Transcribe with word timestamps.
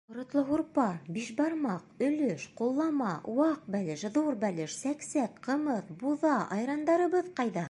Ҡоротло 0.11 0.41
һурпа, 0.45 0.85
бишбармаҡ, 1.17 1.91
өлөш, 2.07 2.45
ҡуллама, 2.61 3.11
ваҡ 3.41 3.69
бәлеш, 3.75 4.07
ҙур 4.17 4.41
бәлеш, 4.45 4.79
сәксәк, 4.87 5.37
ҡымыҙ, 5.49 5.95
буҙа, 6.05 6.35
айрандарыбыҙ 6.59 7.35
ҡайҙа? 7.41 7.59